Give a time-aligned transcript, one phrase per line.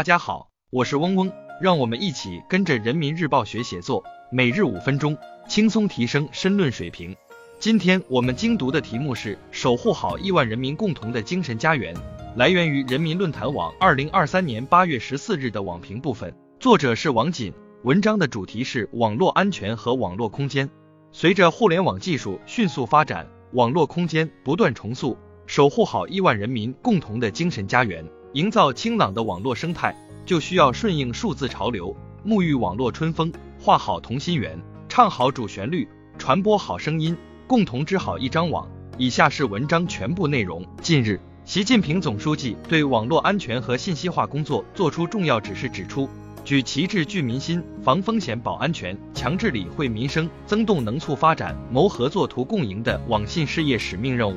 [0.00, 1.30] 大家好，我是嗡嗡，
[1.60, 5.14] 让我们一起跟着人民日报学写作，每日五分钟，
[5.46, 7.14] 轻松提升申论水平。
[7.58, 11.94] 今天我们精读的题目是守护好亿万人民共同的精神家园，
[12.34, 20.66] 来源于人民论坛网二零二三年八月十四日的网评部分，作者是王锦，文章的主题是网络安全和网络空间。
[21.12, 28.02] 随着互联网技术迅速发展，网络空间不断重塑，守护好亿万人民共同的精神家园。
[28.32, 29.92] 营造清朗的网络生态，
[30.24, 34.56] 就需要顺应数字潮流，沐浴网络春风，画好同心圆，
[34.88, 37.16] 唱好主旋律，传播好声音，
[37.48, 38.68] 共同织好一张网。
[38.96, 40.64] 以下是文章全部内容。
[40.80, 46.08] 近日，习近平总书记对网络安全和信息化工作作出重要指示，指出，
[46.44, 54.36] 举旗帜聚民心，防风险保安全，强治理惠民生，增动能促发展，谋合作图共赢的网信事业使命任务。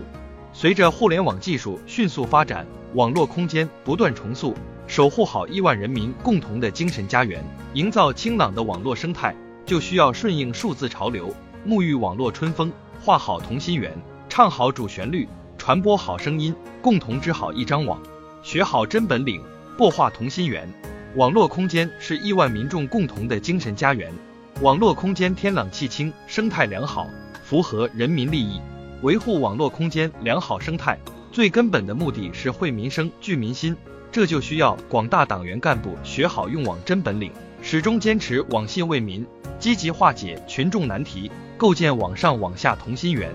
[0.56, 2.64] 随着互联网技术迅速发展，
[2.94, 4.54] 网络空间不断重塑，
[4.86, 9.36] 守护好亿万人民共同的精神家园，营造清朗的网络生态，
[9.66, 11.34] 就需要顺应数字潮流，
[11.68, 13.92] 沐浴网络春风，画好同心圆，
[14.30, 18.00] 唱好主旋律，传播好声音，共同织好一张网，
[18.44, 19.42] 学好真本领，
[19.76, 20.72] 擘画同心圆。
[21.16, 24.14] 网络空间是亿万民众共同的精神家园，
[24.62, 27.08] 网络空间天朗气清，生态良好，
[27.44, 28.62] 符合人民利益。
[29.04, 30.98] 维护网络空间良好生态，
[31.30, 33.76] 最根本的目的是惠民生、聚民心，
[34.14, 37.30] 这就需要广大党员干部学好用网真本领，
[37.62, 39.28] 始终坚持网信为民，
[39.60, 43.30] 积极化解群众难题，构建网上网下同心圆。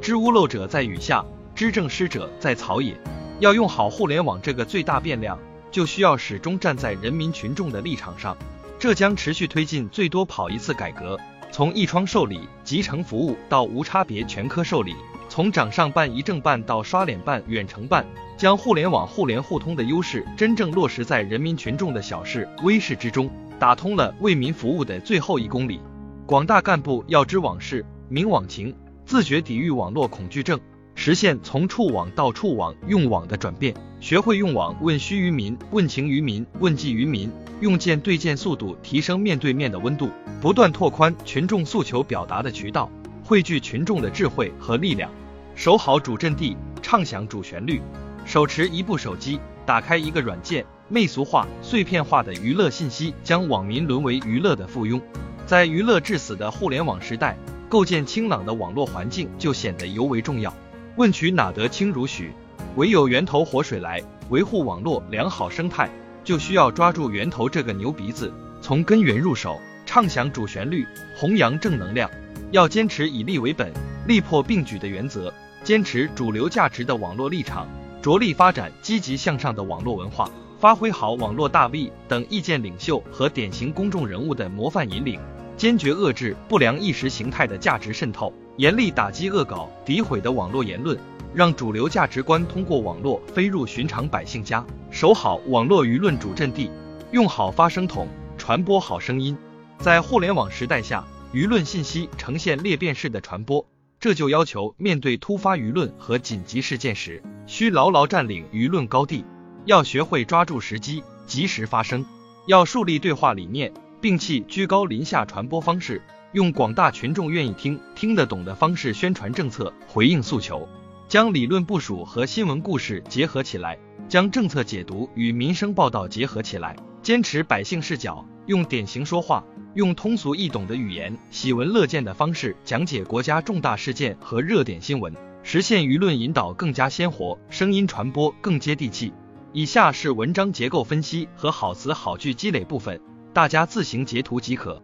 [0.00, 1.22] 知屋漏者在雨下，
[1.54, 2.98] 知正失者在草野。
[3.40, 5.38] 要用好互联网这个最大变量，
[5.70, 8.34] 就需要始终站在人民群众的立场上。
[8.78, 11.18] 这将持续推进最多跑一次改革，
[11.52, 14.94] 从一窗受理、集成服务到无差别全科受理。
[15.30, 18.04] 从掌上办、一证办到刷脸办、远程办，
[18.36, 25.80] 将互联网互联互通的优势真正落实在人民群众的小事微事之中，打通了为民服务的最后一公里。
[26.26, 28.74] 广大干部要知网事、明网情，
[29.06, 30.58] 自觉抵御网络恐惧症，
[30.96, 37.30] 实现从触网到触网用网的转变，学会用网问需于民、问情于民、问计于民，
[37.60, 40.10] 用件对件速度提升面对面的温度，
[40.40, 42.90] 不断拓宽群众诉求表达的渠道，
[43.30, 45.08] 汇聚群众的智慧和力量。
[45.54, 47.80] 守好主阵地，唱响主旋律。
[48.24, 55.00] 手持一部手机，打开一个软件，媚俗化、碎片化的娱乐信息将网民沦为娱乐的附庸。
[55.46, 57.36] 在娱乐至死的互联网时代，
[57.68, 60.52] 构建清朗的网络环境就显得尤为重要。
[60.96, 62.32] 问渠哪得清如许？
[62.74, 64.02] 唯有源头活水来。
[64.30, 65.88] 维护网络良好生态，
[66.24, 70.84] 就需要抓住源头这个牛鼻子，从根源入手，唱响主旋律，
[71.16, 72.10] 弘扬正能量。
[72.50, 73.72] 要坚持以利为本、
[74.06, 75.32] 利破并举的原则。
[75.62, 77.68] 坚持主流价值的网络立场，
[78.00, 85.20] 着力发展积极向上的网络文化，发挥好网络大 V 等意见领袖和典型公众人物的模范引领，
[85.56, 90.98] 坚决遏制不良意识形态的价值渗透，严厉打击恶搞、诋毁的网络言论，
[91.34, 94.64] 让主流价值观通过网络飞入寻常百姓家。
[94.90, 96.70] 守好网络舆论主阵地，
[97.12, 99.36] 用好发声筒，传播好声音。
[99.78, 103.64] 在互联网时代下，舆论信息呈现裂变式的传播。
[104.00, 109.24] 这就要求面对突发舆论和紧急事件时，需牢牢占领舆论高地，
[109.66, 112.04] 要学会抓住时机，及时发声，
[112.46, 116.02] 要树立对话理念，摒弃居高临下传播方式，
[116.32, 120.66] 用广大群众愿意听、听得懂的方式宣传政策，回应诉求，
[121.06, 129.44] 将理论部署和新闻故事结合起来，将政策解读与民生报道结合起来，坚持百姓视角，用典型说话。
[129.74, 135.14] 用通俗易懂的语言、喜闻乐见的方式讲解国家重大事件和热点新闻，
[135.44, 139.12] 实现舆论引导更加鲜活，声音传播更接地气。
[139.52, 143.00] 以下是文章结构分析和好词好句积累部分，
[143.32, 144.82] 大家自行截图即可。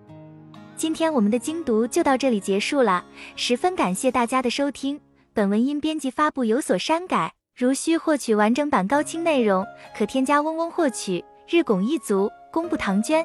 [0.76, 3.04] 今天我们的精读就到这里结束了，
[3.34, 5.00] 十分感谢大家的收听。
[5.34, 9.66] 本文因编辑发布有所删改，如需获取完整版高清内容，
[9.98, 11.24] 可添加嗡嗡获取。
[11.48, 13.24] 日拱一卒，功不唐捐。